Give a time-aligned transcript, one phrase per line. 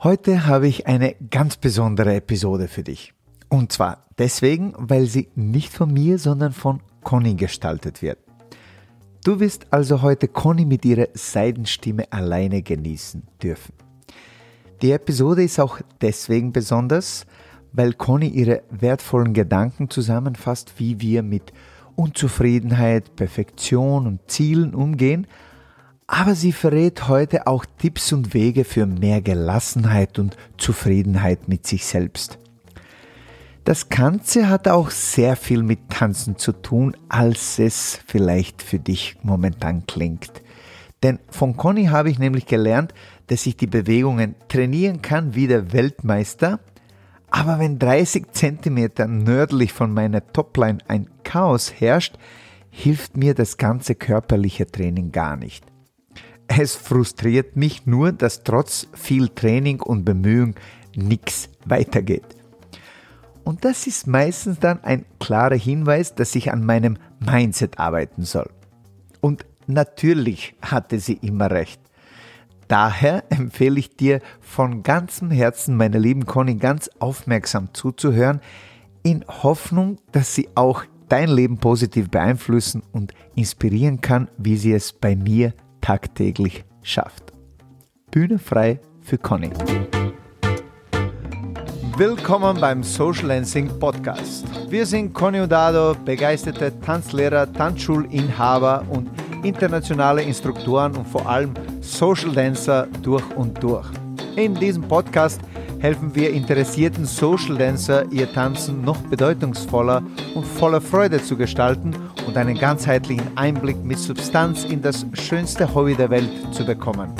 [0.00, 3.14] Heute habe ich eine ganz besondere Episode für dich.
[3.48, 8.18] Und zwar deswegen, weil sie nicht von mir, sondern von Conny gestaltet wird.
[9.24, 13.74] Du wirst also heute Conny mit ihrer Seidenstimme alleine genießen dürfen.
[14.82, 17.26] Die Episode ist auch deswegen besonders,
[17.72, 21.52] weil Conny ihre wertvollen Gedanken zusammenfasst, wie wir mit
[21.96, 25.26] Unzufriedenheit, Perfektion und Zielen umgehen–
[26.08, 31.84] aber sie verrät heute auch Tipps und Wege für mehr Gelassenheit und Zufriedenheit mit sich
[31.84, 32.38] selbst.
[33.64, 39.18] Das Ganze hat auch sehr viel mit Tanzen zu tun, als es vielleicht für dich
[39.22, 40.42] momentan klingt.
[41.02, 42.94] Denn von Conny habe ich nämlich gelernt,
[43.26, 46.58] dass ich die Bewegungen trainieren kann wie der Weltmeister,
[47.30, 52.16] aber wenn 30 Zentimeter nördlich von meiner Topline ein Chaos herrscht,
[52.70, 55.66] hilft mir das ganze körperliche Training gar nicht.
[56.48, 60.54] Es frustriert mich nur, dass trotz viel Training und Bemühung
[60.96, 62.24] nichts weitergeht.
[63.44, 68.50] Und das ist meistens dann ein klarer Hinweis, dass ich an meinem Mindset arbeiten soll.
[69.20, 71.80] Und natürlich hatte sie immer recht.
[72.66, 78.40] Daher empfehle ich dir von ganzem Herzen, meiner lieben Conny, ganz aufmerksam zuzuhören,
[79.02, 84.92] in Hoffnung, dass sie auch dein Leben positiv beeinflussen und inspirieren kann, wie sie es
[84.92, 87.32] bei mir tagtäglich schafft.
[88.10, 89.50] Bühne frei für Conny.
[91.96, 94.46] Willkommen beim Social Dancing Podcast.
[94.70, 99.10] Wir sind Conny Udado, begeisterte Tanzlehrer, Tanzschulinhaber und
[99.42, 103.88] internationale Instruktoren und vor allem Social Dancer durch und durch.
[104.36, 105.40] In diesem Podcast
[105.80, 110.02] helfen wir interessierten Social Dancer, ihr Tanzen noch bedeutungsvoller
[110.34, 111.94] und voller Freude zu gestalten
[112.26, 117.12] und einen ganzheitlichen Einblick mit Substanz in das schönste Hobby der Welt zu bekommen.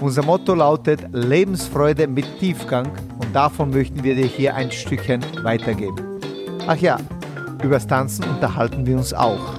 [0.00, 2.86] Unser Motto lautet Lebensfreude mit Tiefgang
[3.18, 5.96] und davon möchten wir dir hier ein Stückchen weitergeben.
[6.66, 6.98] Ach ja,
[7.62, 9.58] übers Tanzen unterhalten wir uns auch.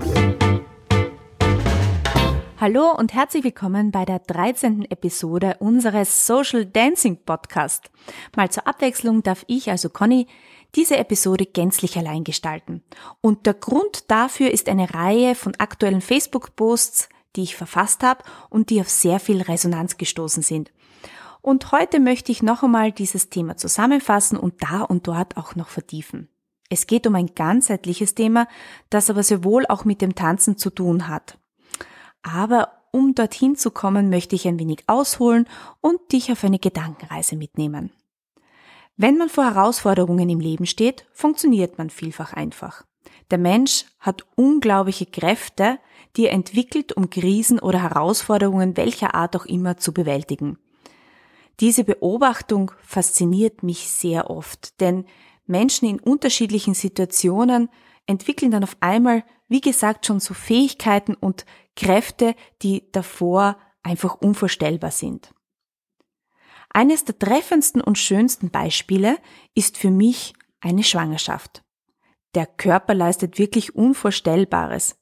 [2.64, 4.90] Hallo und herzlich willkommen bei der 13.
[4.90, 7.92] Episode unseres Social Dancing Podcast.
[8.38, 10.28] Mal zur Abwechslung darf ich, also Conny,
[10.74, 12.82] diese Episode gänzlich allein gestalten.
[13.20, 18.70] Und der Grund dafür ist eine Reihe von aktuellen Facebook-Posts, die ich verfasst habe und
[18.70, 20.72] die auf sehr viel Resonanz gestoßen sind.
[21.42, 25.68] Und heute möchte ich noch einmal dieses Thema zusammenfassen und da und dort auch noch
[25.68, 26.30] vertiefen.
[26.70, 28.48] Es geht um ein ganzheitliches Thema,
[28.90, 31.38] das aber sehr wohl auch mit dem Tanzen zu tun hat.
[32.24, 35.48] Aber um dorthin zu kommen, möchte ich ein wenig ausholen
[35.82, 37.92] und dich auf eine Gedankenreise mitnehmen.
[38.96, 42.84] Wenn man vor Herausforderungen im Leben steht, funktioniert man vielfach einfach.
[43.32, 45.80] Der Mensch hat unglaubliche Kräfte,
[46.16, 50.60] die er entwickelt, um Krisen oder Herausforderungen welcher Art auch immer zu bewältigen.
[51.60, 55.06] Diese Beobachtung fasziniert mich sehr oft, denn
[55.46, 57.70] Menschen in unterschiedlichen Situationen
[58.06, 61.46] entwickeln dann auf einmal, wie gesagt, schon so Fähigkeiten und
[61.76, 65.34] Kräfte, die davor einfach unvorstellbar sind.
[66.70, 69.18] Eines der treffendsten und schönsten Beispiele
[69.54, 71.64] ist für mich eine Schwangerschaft.
[72.34, 74.98] Der Körper leistet wirklich Unvorstellbares.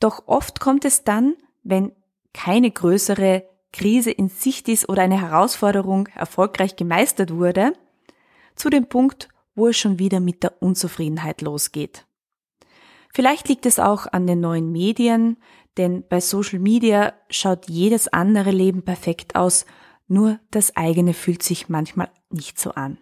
[0.00, 1.92] Doch oft kommt es dann, wenn
[2.34, 7.72] keine größere Krise in Sicht ist oder eine Herausforderung erfolgreich gemeistert wurde,
[8.54, 12.06] zu dem Punkt, wo es schon wieder mit der Unzufriedenheit losgeht.
[13.12, 15.38] Vielleicht liegt es auch an den neuen Medien,
[15.78, 19.64] denn bei Social Media schaut jedes andere Leben perfekt aus,
[20.08, 22.98] nur das eigene fühlt sich manchmal nicht so an.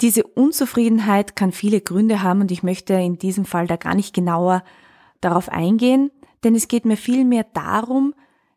[0.00, 4.14] Diese Unzufriedenheit kann viele Gründe haben und ich möchte in diesem Fall da gar nicht
[4.14, 4.64] genauer
[5.20, 6.10] darauf eingehen,
[6.42, 8.14] denn es geht mir vielmehr darum,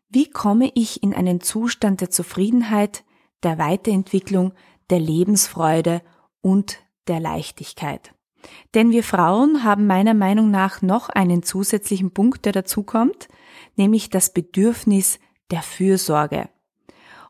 [0.08, 3.04] wie komme ich in einen Zustand der Zufriedenheit,
[3.42, 4.54] der Weiterentwicklung,
[4.90, 6.02] der Lebensfreude
[6.40, 8.15] und der Leichtigkeit.
[8.74, 13.28] Denn wir Frauen haben meiner Meinung nach noch einen zusätzlichen Punkt, der dazukommt,
[13.76, 15.18] nämlich das Bedürfnis
[15.50, 16.48] der Fürsorge.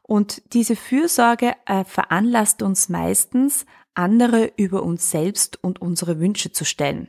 [0.02, 6.64] Und diese Fürsorge äh, veranlasst uns meistens, andere über uns selbst und unsere Wünsche zu
[6.64, 7.08] stellen.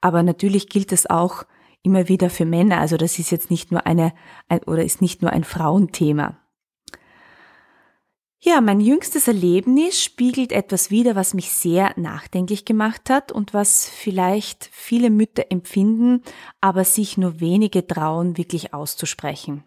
[0.00, 1.44] Aber natürlich gilt es auch
[1.82, 2.78] immer wieder für Männer.
[2.78, 4.12] Also das ist jetzt nicht nur eine,
[4.48, 6.36] ein, oder ist nicht nur ein Frauenthema.
[8.40, 13.88] Ja, mein jüngstes Erlebnis spiegelt etwas wider, was mich sehr nachdenklich gemacht hat und was
[13.88, 16.22] vielleicht viele Mütter empfinden,
[16.60, 19.64] aber sich nur wenige trauen, wirklich auszusprechen.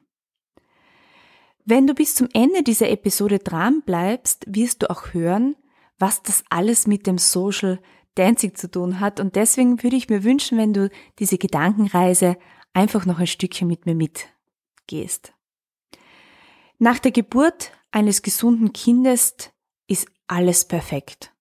[1.65, 5.57] Wenn du bis zum Ende dieser Episode dran bleibst, wirst du auch hören,
[5.99, 7.79] was das alles mit dem Social
[8.15, 10.89] Dancing zu tun hat und deswegen würde ich mir wünschen, wenn du
[11.19, 12.37] diese Gedankenreise
[12.73, 15.33] einfach noch ein Stückchen mit mir mitgehst.
[16.79, 19.35] Nach der Geburt eines gesunden Kindes
[19.87, 21.33] ist alles perfekt.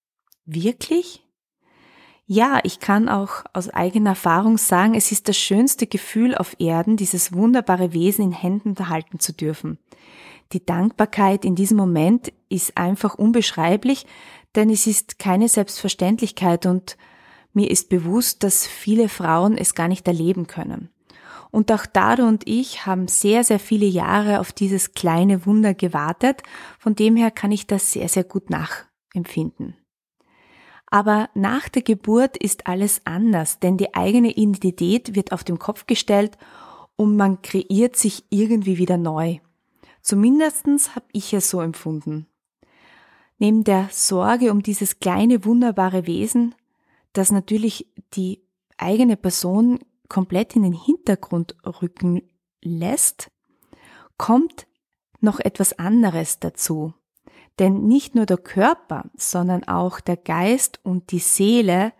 [0.44, 1.24] Wirklich?
[2.26, 6.96] Ja, ich kann auch aus eigener Erfahrung sagen, es ist das schönste Gefühl auf Erden,
[6.96, 9.78] dieses wunderbare Wesen in Händen halten zu dürfen.
[10.52, 14.06] Die Dankbarkeit in diesem Moment ist einfach unbeschreiblich,
[14.54, 16.96] denn es ist keine Selbstverständlichkeit und
[17.52, 20.90] mir ist bewusst, dass viele Frauen es gar nicht erleben können.
[21.50, 26.42] Und auch Dado und ich haben sehr, sehr viele Jahre auf dieses kleine Wunder gewartet.
[26.78, 29.76] Von dem her kann ich das sehr, sehr gut nachempfinden.
[30.86, 35.86] Aber nach der Geburt ist alles anders, denn die eigene Identität wird auf den Kopf
[35.86, 36.36] gestellt
[36.96, 39.38] und man kreiert sich irgendwie wieder neu.
[40.02, 42.26] Zumindestens habe ich es so empfunden.
[43.38, 46.54] Neben der Sorge um dieses kleine wunderbare Wesen,
[47.12, 48.42] das natürlich die
[48.76, 49.78] eigene Person
[50.10, 52.20] komplett in den Hintergrund rücken
[52.62, 53.30] lässt,
[54.18, 54.66] kommt
[55.20, 56.92] noch etwas anderes dazu.
[57.58, 61.92] Denn nicht nur der Körper, sondern auch der Geist und die Seele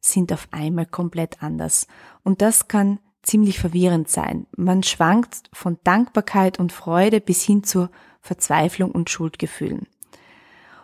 [0.00, 1.86] sind auf einmal komplett anders.
[2.24, 4.46] Und das kann ziemlich verwirrend sein.
[4.56, 7.90] Man schwankt von Dankbarkeit und Freude bis hin zur
[8.20, 9.86] Verzweiflung und Schuldgefühlen.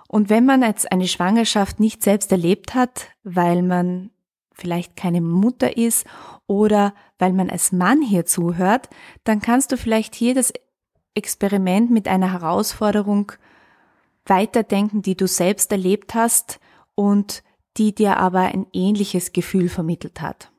[0.09, 4.11] Und wenn man jetzt eine Schwangerschaft nicht selbst erlebt hat, weil man
[4.55, 6.07] vielleicht keine Mutter ist
[6.47, 8.89] oder weil man als Mann hier zuhört,
[9.25, 10.53] dann kannst du vielleicht hier das
[11.15, 13.33] Experiment mit einer Herausforderung
[14.27, 16.61] weiterdenken, die du selbst erlebt hast
[16.95, 17.43] und
[17.77, 20.51] die dir aber ein ähnliches Gefühl vermittelt hat.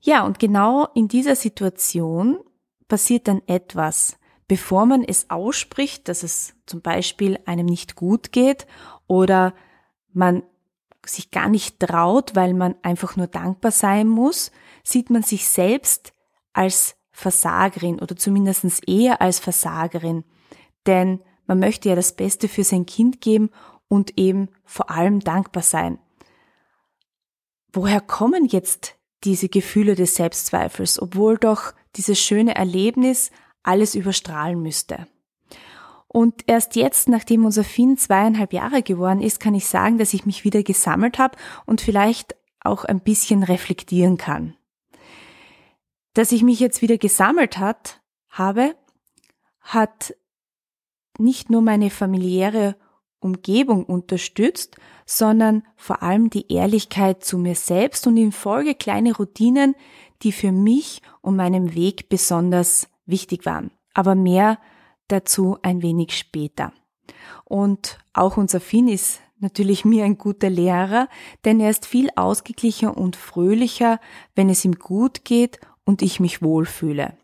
[0.00, 2.38] Ja, und genau in dieser Situation
[2.86, 8.66] passiert dann etwas, bevor man es ausspricht, dass es zum Beispiel einem nicht gut geht
[9.06, 9.54] oder
[10.12, 10.42] man
[11.08, 14.50] sich gar nicht traut, weil man einfach nur dankbar sein muss,
[14.82, 16.12] sieht man sich selbst
[16.52, 20.24] als Versagerin oder zumindest eher als Versagerin.
[20.86, 23.50] Denn man möchte ja das Beste für sein Kind geben
[23.88, 25.98] und eben vor allem dankbar sein.
[27.72, 33.30] Woher kommen jetzt diese Gefühle des Selbstzweifels, obwohl doch dieses schöne Erlebnis
[33.62, 35.06] alles überstrahlen müsste?
[36.08, 40.24] Und erst jetzt, nachdem unser Finn zweieinhalb Jahre geworden ist, kann ich sagen, dass ich
[40.24, 44.54] mich wieder gesammelt habe und vielleicht auch ein bisschen reflektieren kann.
[46.14, 48.00] Dass ich mich jetzt wieder gesammelt hat,
[48.30, 48.74] habe,
[49.60, 50.14] hat
[51.18, 52.76] nicht nur meine familiäre
[53.20, 59.74] Umgebung unterstützt, sondern vor allem die Ehrlichkeit zu mir selbst und in Folge kleine Routinen,
[60.22, 63.72] die für mich und meinem Weg besonders wichtig waren.
[63.94, 64.58] Aber mehr
[65.08, 66.72] dazu ein wenig später.
[67.44, 71.08] Und auch unser Finn ist natürlich mir ein guter Lehrer,
[71.44, 74.00] denn er ist viel ausgeglichener und fröhlicher,
[74.34, 77.16] wenn es ihm gut geht und ich mich wohlfühle.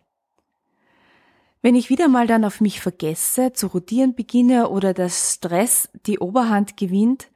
[1.63, 6.19] Wenn ich wieder mal dann auf mich vergesse, zu rotieren beginne oder der Stress die
[6.19, 7.31] Oberhand gewinnt,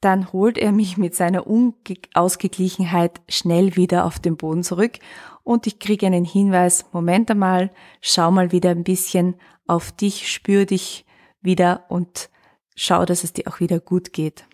[0.00, 4.98] dann holt er mich mit seiner Unausgeglichenheit schnell wieder auf den Boden zurück
[5.44, 7.70] und ich kriege einen Hinweis, Moment einmal,
[8.00, 9.34] schau mal wieder ein bisschen
[9.66, 11.04] auf dich, spür dich
[11.40, 12.30] wieder und
[12.74, 14.44] schau, dass es dir auch wieder gut geht.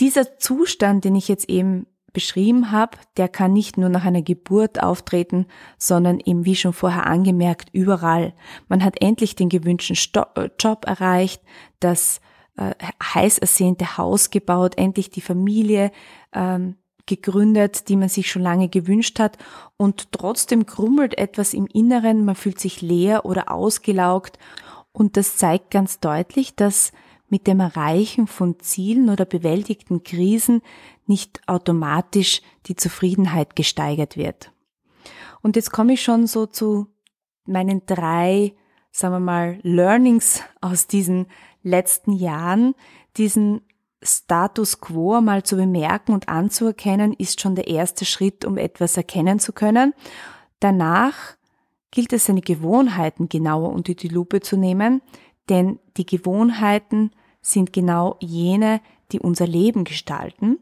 [0.00, 4.82] Dieser Zustand, den ich jetzt eben beschrieben habe, der kann nicht nur nach einer Geburt
[4.82, 5.46] auftreten,
[5.76, 8.32] sondern eben wie schon vorher angemerkt, überall.
[8.68, 9.96] Man hat endlich den gewünschten
[10.34, 11.42] äh, Job erreicht,
[11.78, 12.22] das
[12.56, 15.92] äh, heiß ersehnte Haus gebaut, endlich die Familie
[16.32, 19.38] ähm, gegründet, die man sich schon lange gewünscht hat
[19.76, 24.38] und trotzdem krummelt etwas im Inneren, man fühlt sich leer oder ausgelaugt
[24.92, 26.92] und das zeigt ganz deutlich, dass
[27.28, 30.62] mit dem Erreichen von Zielen oder bewältigten Krisen
[31.06, 34.52] nicht automatisch die Zufriedenheit gesteigert wird.
[35.42, 36.86] Und jetzt komme ich schon so zu
[37.44, 38.54] meinen drei,
[38.90, 41.26] sagen wir mal, Learnings aus diesen
[41.62, 42.74] letzten Jahren.
[43.16, 43.62] Diesen
[44.02, 49.38] Status quo mal zu bemerken und anzuerkennen, ist schon der erste Schritt, um etwas erkennen
[49.38, 49.94] zu können.
[50.60, 51.36] Danach
[51.90, 55.00] gilt es, seine Gewohnheiten genauer unter die Lupe zu nehmen,
[55.48, 57.10] denn die Gewohnheiten
[57.40, 58.80] sind genau jene,
[59.12, 60.58] die unser Leben gestalten.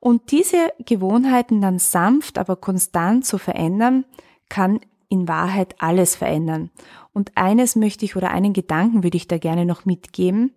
[0.00, 4.04] Und diese Gewohnheiten dann sanft, aber konstant zu verändern,
[4.48, 6.70] kann in Wahrheit alles verändern.
[7.12, 10.52] Und eines möchte ich oder einen Gedanken würde ich da gerne noch mitgeben.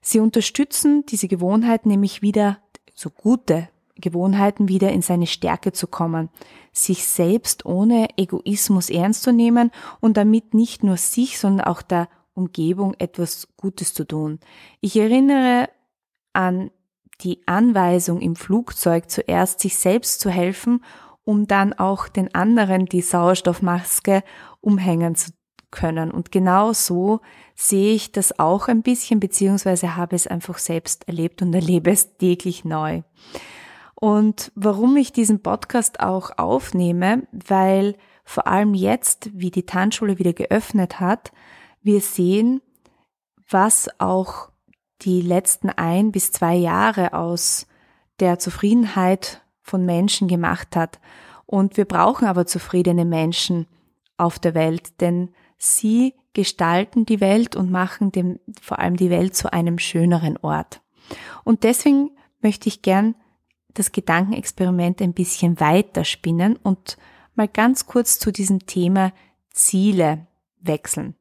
[0.00, 2.58] Sie unterstützen diese Gewohnheiten nämlich wieder,
[2.94, 6.30] so gute Gewohnheiten wieder in seine Stärke zu kommen,
[6.72, 12.08] sich selbst ohne Egoismus ernst zu nehmen und damit nicht nur sich, sondern auch der
[12.34, 14.40] Umgebung etwas Gutes zu tun.
[14.80, 15.68] Ich erinnere
[16.32, 16.70] an
[17.22, 20.82] die Anweisung im Flugzeug zuerst sich selbst zu helfen,
[21.24, 24.22] um dann auch den anderen die Sauerstoffmaske
[24.60, 25.32] umhängen zu
[25.70, 26.10] können.
[26.10, 27.20] Und genau so
[27.54, 32.16] sehe ich das auch ein bisschen, beziehungsweise habe es einfach selbst erlebt und erlebe es
[32.16, 33.02] täglich neu.
[33.94, 40.32] Und warum ich diesen Podcast auch aufnehme, weil vor allem jetzt, wie die Tanzschule wieder
[40.32, 41.32] geöffnet hat,
[41.82, 42.62] wir sehen,
[43.48, 44.50] was auch
[45.02, 47.66] die letzten ein bis zwei Jahre aus
[48.20, 51.00] der Zufriedenheit von Menschen gemacht hat.
[51.46, 53.66] Und wir brauchen aber zufriedene Menschen
[54.16, 55.30] auf der Welt, denn
[55.60, 60.80] sie gestalten die Welt und machen dem, vor allem die Welt zu einem schöneren Ort.
[61.44, 63.14] Und deswegen möchte ich gern
[63.74, 66.96] das Gedankenexperiment ein bisschen weiter spinnen und
[67.34, 69.12] mal ganz kurz zu diesem Thema
[69.50, 70.26] Ziele
[70.60, 71.14] wechseln.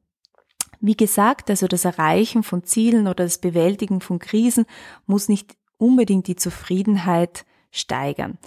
[0.80, 4.66] Wie gesagt, also das Erreichen von Zielen oder das Bewältigen von Krisen
[5.06, 8.38] muss nicht unbedingt die Zufriedenheit steigern.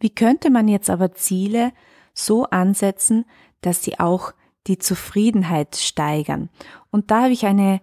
[0.00, 1.72] Wie könnte man jetzt aber Ziele
[2.12, 3.24] so ansetzen,
[3.60, 4.32] dass sie auch
[4.68, 6.48] die Zufriedenheit steigern?
[6.90, 7.80] Und da habe ich eine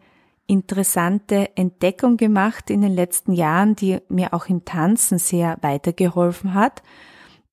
[0.48, 6.84] interessante Entdeckung gemacht in den letzten Jahren, die mir auch im Tanzen sehr weitergeholfen hat.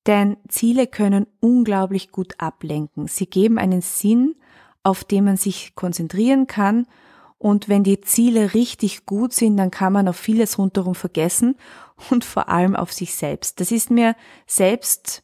[0.05, 3.07] Denn Ziele können unglaublich gut ablenken.
[3.07, 4.35] Sie geben einen Sinn,
[4.83, 6.85] auf den man sich konzentrieren kann.
[7.37, 11.55] Und wenn die Ziele richtig gut sind, dann kann man auf vieles rundherum vergessen
[12.09, 13.59] und vor allem auf sich selbst.
[13.59, 15.23] Das ist mir selbst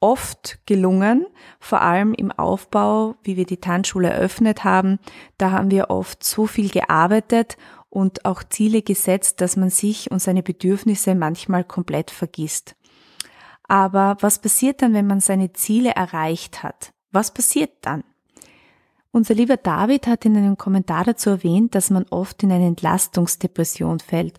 [0.00, 1.26] oft gelungen,
[1.58, 4.98] vor allem im Aufbau, wie wir die Tanzschule eröffnet haben.
[5.38, 7.56] Da haben wir oft so viel gearbeitet
[7.90, 12.76] und auch Ziele gesetzt, dass man sich und seine Bedürfnisse manchmal komplett vergisst.
[13.64, 16.92] Aber was passiert dann, wenn man seine Ziele erreicht hat?
[17.12, 18.02] Was passiert dann?
[19.12, 23.98] Unser lieber David hat in einem Kommentar dazu erwähnt, dass man oft in eine Entlastungsdepression
[23.98, 24.38] fällt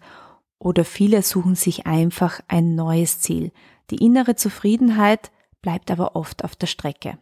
[0.60, 3.51] oder viele suchen sich einfach ein neues Ziel.
[3.89, 7.18] Die innere Zufriedenheit bleibt aber oft auf der Strecke.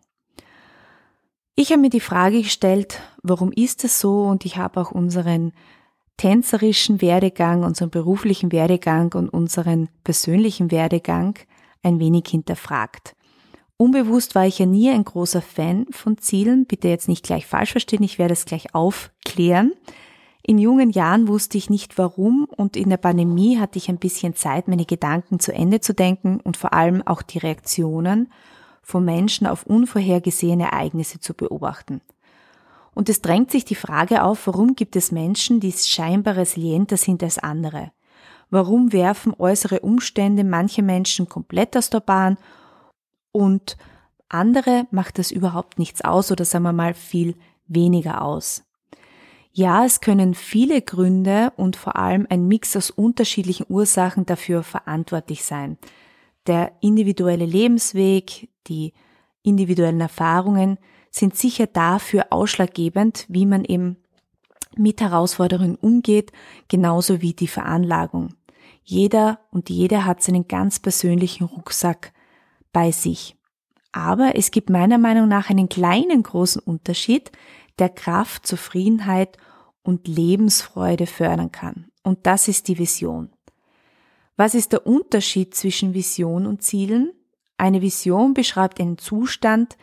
[1.55, 5.51] Ich habe mir die Frage gestellt, warum ist es so und ich habe auch unseren
[6.15, 11.37] tänzerischen Werdegang, unseren beruflichen Werdegang und unseren persönlichen Werdegang
[11.83, 13.15] ein wenig hinterfragt.
[13.77, 16.65] Unbewusst war ich ja nie ein großer Fan von Zielen.
[16.65, 19.71] Bitte jetzt nicht gleich falsch verstehen, ich werde es gleich aufklären.
[20.49, 24.33] In jungen Jahren wusste ich nicht warum und in der Pandemie hatte ich ein bisschen
[24.33, 28.33] Zeit, meine Gedanken zu Ende zu denken und vor allem auch die Reaktionen
[28.81, 32.01] von Menschen auf unvorhergesehene Ereignisse zu beobachten.
[32.95, 37.21] Und es drängt sich die Frage auf, warum gibt es Menschen, die scheinbar resilienter sind
[37.21, 37.91] als andere?
[38.49, 42.39] Warum werfen äußere Umstände manche Menschen komplett aus der Bahn
[43.31, 43.77] und
[44.29, 47.35] andere macht das überhaupt nichts aus oder sagen wir mal viel
[47.67, 48.63] weniger aus.
[49.59, 55.43] Ja, es können viele Gründe und vor allem ein Mix aus unterschiedlichen Ursachen dafür verantwortlich
[55.43, 55.77] sein.
[56.47, 58.93] Der individuelle Lebensweg, die
[59.43, 60.77] individuellen Erfahrungen
[61.11, 63.97] sind sicher dafür ausschlaggebend, wie man eben
[64.77, 66.31] mit Herausforderungen umgeht,
[66.69, 68.35] genauso wie die Veranlagung.
[68.85, 72.13] Jeder und jede hat seinen ganz persönlichen Rucksack
[72.71, 73.35] bei sich.
[73.91, 77.33] Aber es gibt meiner Meinung nach einen kleinen großen Unterschied,
[77.77, 79.37] der Kraft, Zufriedenheit
[79.89, 81.87] und Lebensfreude fördern kann.
[82.03, 83.31] Und das ist die Vision.
[84.37, 87.11] Was ist der Unterschied zwischen Vision und Zielen?
[87.57, 89.77] Eine Vision beschreibt einen Zustand,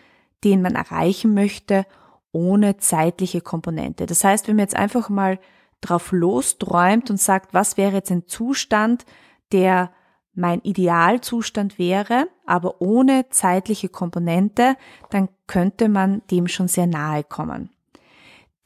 [0.45, 1.85] den man erreichen möchte,
[2.33, 4.07] ohne zeitliche Komponente.
[4.07, 5.39] Das heißt, wenn man jetzt einfach mal
[5.81, 9.05] drauf losträumt und sagt, was wäre jetzt ein Zustand,
[9.53, 9.91] der
[10.35, 14.77] mein Idealzustand wäre, aber ohne zeitliche Komponente,
[15.11, 17.71] dann könnte man dem schon sehr nahe kommen.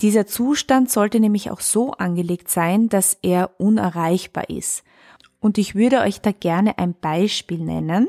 [0.01, 4.83] Dieser Zustand sollte nämlich auch so angelegt sein, dass er unerreichbar ist.
[5.41, 8.09] Und ich würde euch da gerne ein Beispiel nennen.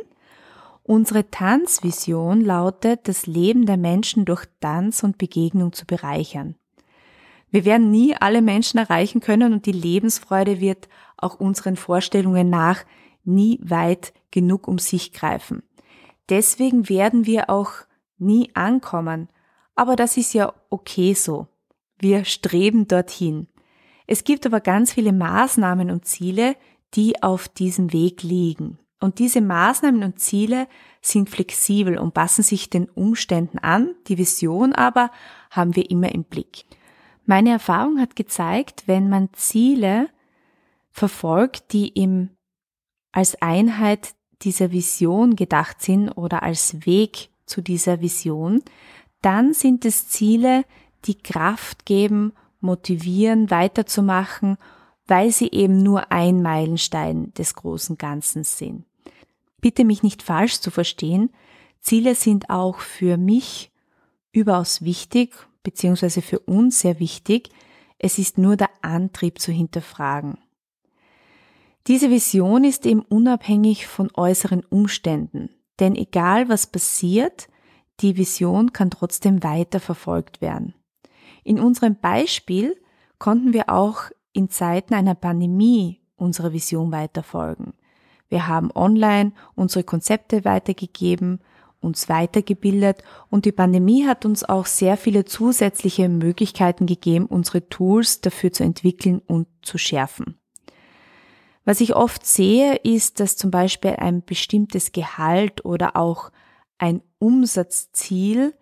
[0.83, 6.55] Unsere Tanzvision lautet, das Leben der Menschen durch Tanz und Begegnung zu bereichern.
[7.50, 12.83] Wir werden nie alle Menschen erreichen können und die Lebensfreude wird auch unseren Vorstellungen nach
[13.25, 15.62] nie weit genug um sich greifen.
[16.29, 17.71] Deswegen werden wir auch
[18.17, 19.27] nie ankommen.
[19.75, 21.48] Aber das ist ja okay so.
[22.01, 23.48] Wir streben dorthin.
[24.08, 26.55] Es gibt aber ganz viele Maßnahmen und Ziele,
[26.96, 28.79] die auf diesem Weg liegen.
[29.00, 30.67] Und diese Maßnahmen und Ziele
[31.00, 33.93] sind flexibel und passen sich den Umständen an.
[34.08, 35.12] Die Vision aber
[35.51, 36.65] haben wir immer im Blick.
[37.25, 40.10] Meine Erfahrung hat gezeigt, wenn man Ziele
[40.89, 42.31] verfolgt, die im
[43.12, 48.63] als Einheit dieser Vision gedacht sind oder als Weg zu dieser Vision,
[49.22, 50.63] dann sind es Ziele,
[51.05, 54.58] die Kraft geben, motivieren, weiterzumachen,
[55.08, 58.86] weil sie eben nur ein Meilenstein des großen Ganzen sind.
[59.60, 61.31] Bitte mich nicht falsch zu verstehen,
[61.81, 63.72] Ziele sind auch für mich
[64.31, 67.50] überaus wichtig, beziehungsweise für uns sehr wichtig,
[67.98, 70.38] es ist nur der Antrieb zu hinterfragen.
[71.88, 77.48] Diese Vision ist eben unabhängig von äußeren Umständen, denn egal was passiert,
[78.00, 80.75] die Vision kann trotzdem weiter verfolgt werden.
[81.43, 82.75] In unserem Beispiel
[83.19, 87.74] konnten wir auch in Zeiten einer Pandemie unserer Vision weiterfolgen.
[88.29, 91.41] Wir haben online unsere Konzepte weitergegeben,
[91.81, 98.21] uns weitergebildet und die Pandemie hat uns auch sehr viele zusätzliche Möglichkeiten gegeben, unsere Tools
[98.21, 100.38] dafür zu entwickeln und zu schärfen.
[101.65, 106.31] Was ich oft sehe, ist, dass zum Beispiel ein bestimmtes Gehalt oder auch
[106.77, 108.53] ein Umsatzziel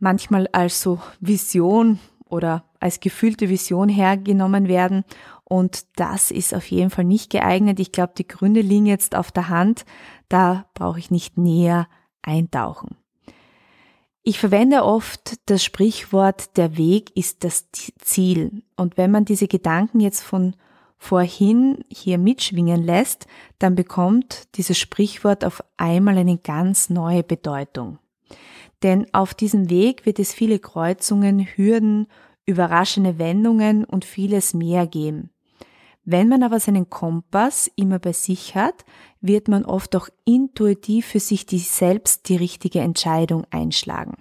[0.00, 5.04] manchmal als so Vision oder als gefühlte Vision hergenommen werden.
[5.44, 7.80] Und das ist auf jeden Fall nicht geeignet.
[7.80, 9.84] Ich glaube, die Gründe liegen jetzt auf der Hand.
[10.28, 11.88] Da brauche ich nicht näher
[12.22, 12.96] eintauchen.
[14.22, 18.62] Ich verwende oft das Sprichwort, der Weg ist das Ziel.
[18.76, 20.54] Und wenn man diese Gedanken jetzt von
[20.98, 23.26] vorhin hier mitschwingen lässt,
[23.58, 27.98] dann bekommt dieses Sprichwort auf einmal eine ganz neue Bedeutung.
[28.82, 32.06] Denn auf diesem Weg wird es viele Kreuzungen, Hürden,
[32.46, 35.30] überraschende Wendungen und vieles mehr geben.
[36.04, 38.84] Wenn man aber seinen Kompass immer bei sich hat,
[39.20, 44.16] wird man oft auch intuitiv für sich die selbst die richtige Entscheidung einschlagen.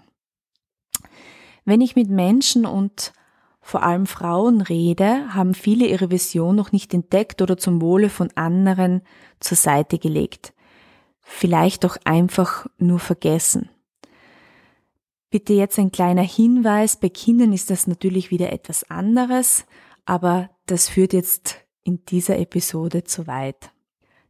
[1.64, 3.14] Wenn ich mit Menschen und
[3.62, 8.30] vor allem Frauen rede, haben viele ihre Vision noch nicht entdeckt oder zum Wohle von
[8.36, 9.02] anderen
[9.40, 10.54] zur Seite gelegt.
[11.22, 13.70] Vielleicht auch einfach nur vergessen.
[15.30, 19.66] Bitte jetzt ein kleiner Hinweis, bei Kindern ist das natürlich wieder etwas anderes,
[20.06, 23.72] aber das führt jetzt in dieser Episode zu weit.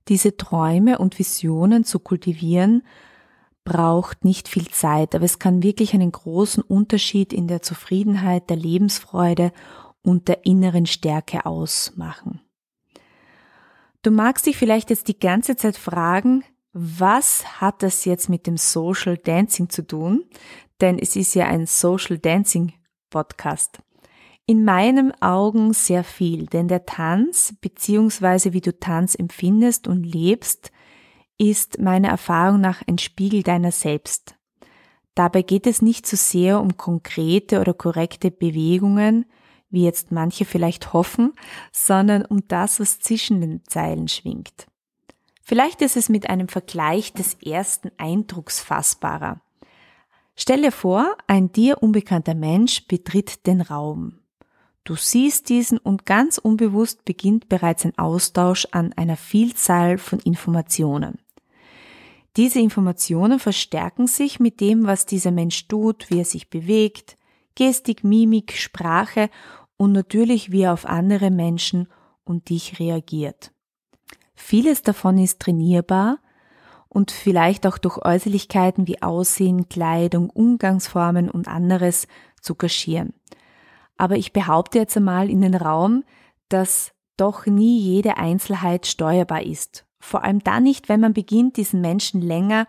[0.10, 2.84] Diese Träume und Visionen zu kultivieren
[3.63, 8.58] braucht nicht viel Zeit, aber es kann wirklich einen großen Unterschied in der Zufriedenheit, der
[8.58, 9.51] Lebensfreude
[10.01, 12.41] und der inneren Stärke ausmachen.
[14.02, 18.58] Du magst dich vielleicht jetzt die ganze Zeit fragen, was hat das jetzt mit dem
[18.58, 20.23] Social Dancing zu tun?
[20.82, 22.74] Denn es ist ja ein Social Dancing
[23.10, 23.80] Podcast.
[24.46, 30.72] In meinen Augen sehr viel, denn der Tanz, beziehungsweise wie du Tanz empfindest und lebst,
[31.38, 34.36] ist meiner Erfahrung nach ein Spiegel deiner selbst.
[35.15, 39.26] Dabei geht es nicht so sehr um konkrete oder korrekte Bewegungen,
[39.70, 41.34] wie jetzt manche vielleicht hoffen,
[41.72, 44.68] sondern um das, was zwischen den Zeilen schwingt.
[45.44, 49.42] Vielleicht ist es mit einem Vergleich des ersten Eindrucks fassbarer.
[50.41, 54.19] Stelle vor, ein dir unbekannter Mensch betritt den Raum.
[54.86, 61.19] Du siehst diesen und ganz unbewusst beginnt bereits ein Austausch an einer Vielzahl von Informationen.
[62.38, 67.17] Diese Informationen verstärken sich mit dem, was dieser Mensch tut, wie er sich bewegt,
[67.56, 69.30] Gestik, Mimik, Sprache
[69.75, 71.89] und natürlich wie er auf andere Menschen
[72.23, 73.52] und dich reagiert.
[74.36, 76.19] Vieles davon ist trainierbar
[76.89, 82.08] und vielleicht auch durch Äußerlichkeiten wie Aussehen, Kleidung, Umgangsformen und anderes
[82.41, 83.13] zu kaschieren.
[83.97, 86.04] Aber ich behaupte jetzt einmal in den Raum,
[86.49, 91.82] dass doch nie jede Einzelheit steuerbar ist vor allem dann nicht, wenn man beginnt, diesen
[91.82, 92.67] Menschen länger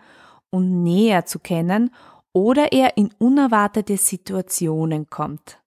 [0.50, 1.94] und näher zu kennen
[2.32, 5.58] oder er in unerwartete Situationen kommt.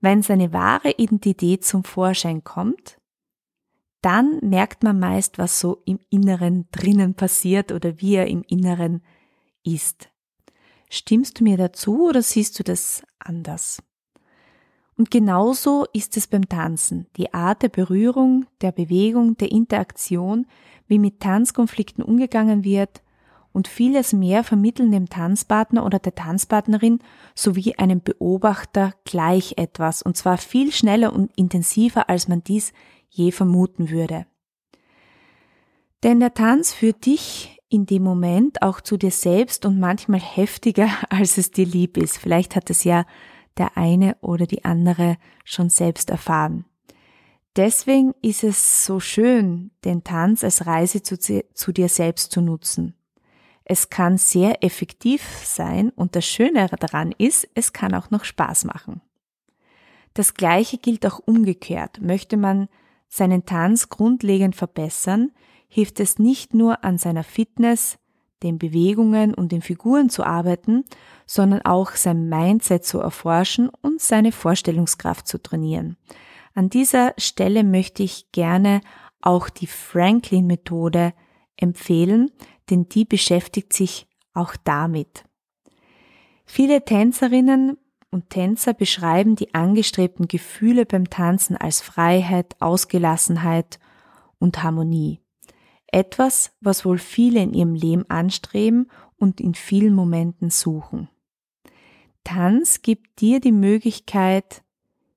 [0.00, 2.98] Wenn seine wahre Identität zum Vorschein kommt,
[4.02, 9.02] dann merkt man meist, was so im Inneren drinnen passiert oder wie er im Inneren
[9.62, 10.08] ist.
[10.88, 13.82] Stimmst du mir dazu oder siehst du das anders?
[14.96, 17.06] Und genauso ist es beim Tanzen.
[17.16, 20.46] Die Art der Berührung, der Bewegung, der Interaktion
[20.88, 23.02] wie mit Tanzkonflikten umgegangen wird
[23.52, 26.98] und vieles mehr vermitteln dem Tanzpartner oder der Tanzpartnerin
[27.34, 32.72] sowie einem Beobachter gleich etwas und zwar viel schneller und intensiver, als man dies
[33.10, 34.26] je vermuten würde.
[36.02, 40.88] Denn der Tanz führt dich in dem Moment auch zu dir selbst und manchmal heftiger,
[41.10, 42.18] als es dir lieb ist.
[42.18, 43.04] Vielleicht hat es ja
[43.58, 46.64] der eine oder die andere schon selbst erfahren.
[47.56, 52.94] Deswegen ist es so schön, den Tanz als Reise zu, zu, dir selbst zu nutzen.
[53.64, 58.64] Es kann sehr effektiv sein und das Schöne daran ist, es kann auch noch Spaß
[58.64, 59.00] machen.
[60.14, 62.00] Das Gleiche gilt auch umgekehrt.
[62.00, 62.68] Möchte man
[63.10, 65.32] seinen Tanz grundlegend verbessern,
[65.68, 67.98] hilft es nicht nur an seiner Fitness,
[68.42, 70.84] den Bewegungen und den Figuren zu arbeiten,
[71.26, 75.98] sondern auch sein Mindset zu erforschen und seine Vorstellungskraft zu trainieren.
[76.54, 78.80] An dieser Stelle möchte ich gerne
[79.20, 81.12] auch die Franklin-Methode
[81.56, 82.30] empfehlen,
[82.70, 85.24] denn die beschäftigt sich auch damit.
[86.46, 87.76] Viele Tänzerinnen
[88.10, 93.78] und Tänzer beschreiben die angestrebten Gefühle beim Tanzen als Freiheit, Ausgelassenheit
[94.38, 95.20] und Harmonie.
[95.86, 101.08] Etwas, was wohl viele in ihrem Leben anstreben und in vielen Momenten suchen.
[102.24, 104.62] Tanz gibt dir die Möglichkeit,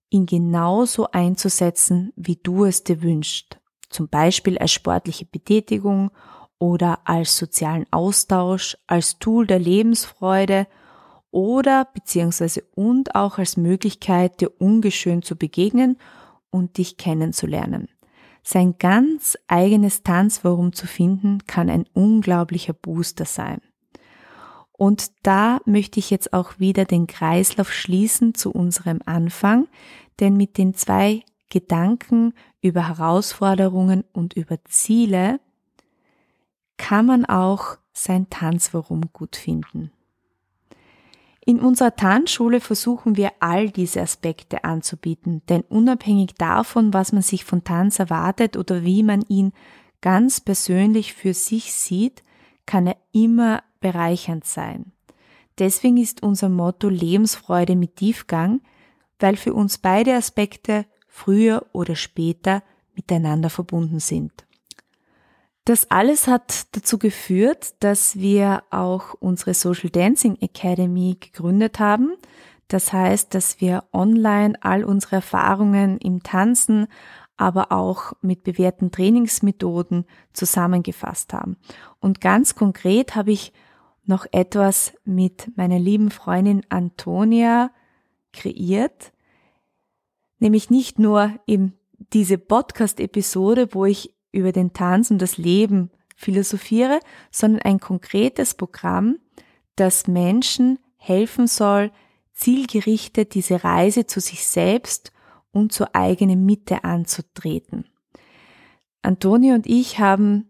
[0.10, 3.60] ihn genauso einzusetzen, wie du es dir wünschst.
[3.90, 6.12] Zum Beispiel als sportliche Betätigung
[6.60, 10.68] oder als sozialen Austausch, als Tool der Lebensfreude
[11.34, 15.98] oder beziehungsweise und auch als Möglichkeit, dir ungeschön zu begegnen
[16.52, 17.90] und dich kennenzulernen.
[18.44, 23.62] Sein ganz eigenes Tanzforum zu finden, kann ein unglaublicher Booster sein.
[24.74, 29.68] Und da möchte ich jetzt auch wieder den Kreislauf schließen zu unserem Anfang,
[30.20, 35.40] denn mit den zwei Gedanken über Herausforderungen und über Ziele
[36.78, 39.92] kann man auch sein Tanzforum gut finden.
[41.46, 47.44] In unserer Tanzschule versuchen wir all diese Aspekte anzubieten, denn unabhängig davon, was man sich
[47.44, 49.52] von Tanz erwartet oder wie man ihn
[50.00, 52.24] ganz persönlich für sich sieht,
[52.66, 54.94] kann er immer bereichernd sein.
[55.60, 58.62] Deswegen ist unser Motto Lebensfreude mit Tiefgang,
[59.20, 62.64] weil für uns beide Aspekte früher oder später
[62.96, 64.46] miteinander verbunden sind.
[65.66, 72.14] Das alles hat dazu geführt, dass wir auch unsere Social Dancing Academy gegründet haben.
[72.68, 76.88] Das heißt, dass wir online all unsere Erfahrungen im Tanzen,
[77.38, 81.58] aber auch mit bewährten Trainingsmethoden zusammengefasst haben.
[82.00, 83.54] Und ganz konkret habe ich
[84.06, 87.72] noch etwas mit meiner lieben Freundin Antonia
[88.34, 89.14] kreiert,
[90.40, 91.78] nämlich nicht nur eben
[92.12, 97.00] diese Podcast-Episode, wo ich über den Tanz und das Leben philosophiere,
[97.32, 99.20] sondern ein konkretes Programm,
[99.76, 101.92] das Menschen helfen soll,
[102.34, 105.12] zielgerichtet diese Reise zu sich selbst
[105.52, 107.86] und zur eigenen Mitte anzutreten.
[109.02, 110.50] Antonia und ich haben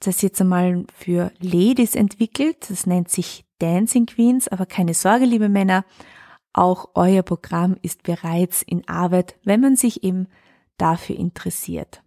[0.00, 2.68] das jetzt einmal für Ladies entwickelt.
[2.68, 5.84] Das nennt sich Dancing Queens, aber keine Sorge, liebe Männer.
[6.52, 10.28] Auch euer Programm ist bereits in Arbeit, wenn man sich eben
[10.76, 12.03] dafür interessiert.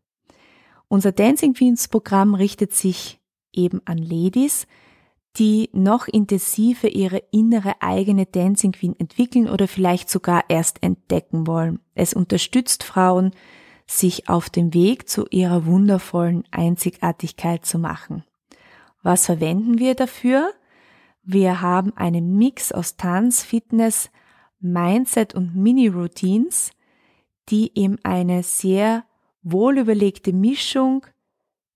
[0.89, 3.19] Unser Dancing Queens Programm richtet sich
[3.51, 4.67] eben an Ladies,
[5.37, 11.79] die noch intensiver ihre innere eigene Dancing Queen entwickeln oder vielleicht sogar erst entdecken wollen.
[11.93, 13.31] Es unterstützt Frauen,
[13.85, 18.23] sich auf dem Weg zu ihrer wundervollen Einzigartigkeit zu machen.
[19.03, 20.51] Was verwenden wir dafür?
[21.23, 24.09] Wir haben einen Mix aus Tanz, Fitness,
[24.59, 26.71] Mindset und Mini-Routines,
[27.49, 29.05] die eben eine sehr
[29.51, 31.05] wohlüberlegte Mischung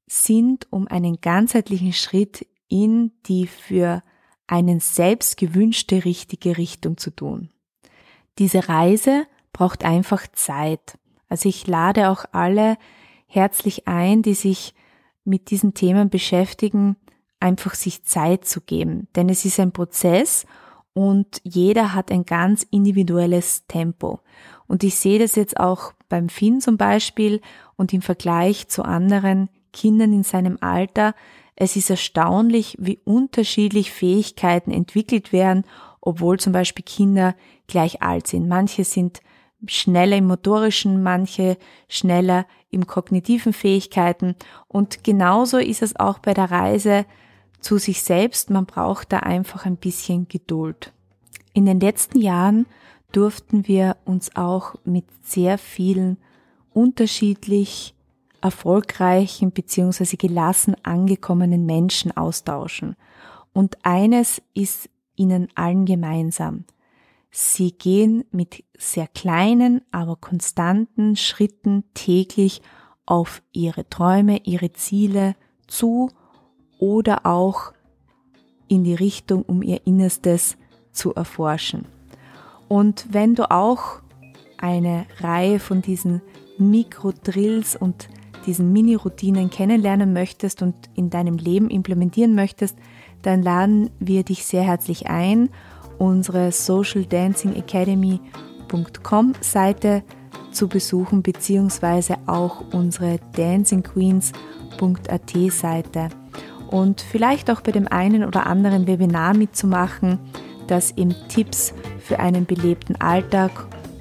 [0.07, 4.03] sind, um einen ganzheitlichen Schritt in die für
[4.47, 7.49] einen selbst gewünschte richtige Richtung zu tun.
[8.37, 10.97] Diese Reise braucht einfach Zeit.
[11.29, 12.77] Also ich lade auch alle
[13.27, 14.73] herzlich ein, die sich
[15.23, 16.97] mit diesen Themen beschäftigen,
[17.39, 19.07] einfach sich Zeit zu geben.
[19.15, 20.45] Denn es ist ein Prozess
[20.93, 24.19] und jeder hat ein ganz individuelles Tempo.
[24.71, 27.41] Und ich sehe das jetzt auch beim Finn zum Beispiel
[27.75, 31.13] und im Vergleich zu anderen Kindern in seinem Alter.
[31.57, 35.65] Es ist erstaunlich, wie unterschiedlich Fähigkeiten entwickelt werden,
[35.99, 37.35] obwohl zum Beispiel Kinder
[37.67, 38.47] gleich alt sind.
[38.47, 39.19] Manche sind
[39.67, 41.57] schneller im motorischen, manche
[41.89, 44.37] schneller im kognitiven Fähigkeiten.
[44.69, 47.05] Und genauso ist es auch bei der Reise
[47.59, 48.49] zu sich selbst.
[48.49, 50.93] Man braucht da einfach ein bisschen Geduld.
[51.51, 52.67] In den letzten Jahren
[53.11, 56.17] durften wir uns auch mit sehr vielen
[56.73, 57.95] unterschiedlich
[58.41, 60.15] erfolgreichen bzw.
[60.17, 62.95] gelassen angekommenen Menschen austauschen.
[63.53, 66.65] Und eines ist ihnen allen gemeinsam.
[67.29, 72.61] Sie gehen mit sehr kleinen, aber konstanten Schritten täglich
[73.05, 75.35] auf ihre Träume, ihre Ziele
[75.67, 76.09] zu
[76.77, 77.73] oder auch
[78.67, 80.57] in die Richtung, um ihr Innerstes
[80.91, 81.85] zu erforschen.
[82.71, 83.99] Und wenn du auch
[84.57, 86.21] eine Reihe von diesen
[86.57, 88.07] Mikrodrills und
[88.45, 92.77] diesen Mini-Routinen kennenlernen möchtest und in deinem Leben implementieren möchtest,
[93.23, 95.49] dann laden wir dich sehr herzlich ein,
[95.97, 100.03] unsere Social Dancing Academy.com Seite
[100.53, 106.07] zu besuchen, beziehungsweise auch unsere dancingqueens.at Seite.
[106.67, 110.19] Und vielleicht auch bei dem einen oder anderen Webinar mitzumachen,
[110.67, 113.51] das eben Tipps für einen belebten Alltag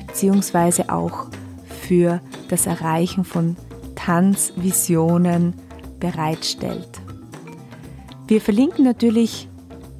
[0.06, 1.26] beziehungsweise auch
[1.68, 3.56] für das Erreichen von
[3.94, 5.54] Tanzvisionen
[5.98, 7.00] bereitstellt.
[8.26, 9.48] Wir verlinken natürlich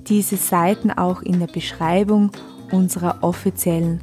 [0.09, 2.31] diese Seiten auch in der Beschreibung
[2.73, 4.01] unserer offiziellen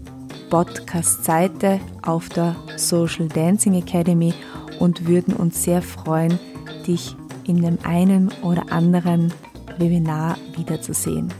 [0.50, 4.34] Podcast-Seite auf der Social Dancing Academy
[4.80, 6.40] und würden uns sehr freuen,
[6.86, 9.34] dich in dem einen oder anderen
[9.78, 11.34] Webinar wiederzusehen.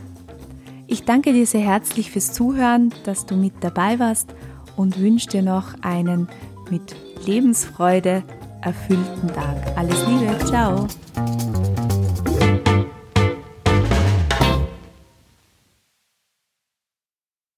[0.90, 4.34] Ich danke dir sehr herzlich fürs Zuhören, dass du mit dabei warst
[4.74, 6.28] und wünsche dir noch einen
[6.70, 6.96] mit
[7.26, 8.22] Lebensfreude
[8.62, 9.76] erfüllten Tag.
[9.76, 10.88] Alles Liebe, ciao!